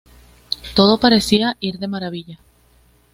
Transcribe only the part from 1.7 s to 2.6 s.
de maravilla.